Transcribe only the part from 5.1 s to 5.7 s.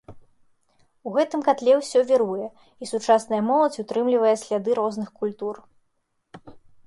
культур.